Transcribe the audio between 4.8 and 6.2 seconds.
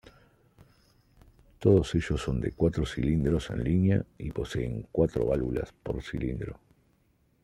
cuatro válvulas por